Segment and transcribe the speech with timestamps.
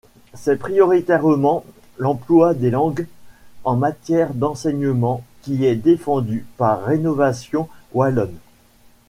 [0.33, 1.63] C’est prioritairement
[1.99, 3.05] l’emploi des langues
[3.63, 8.39] en matière d’enseignement qui est défendu par Rénovation wallonne.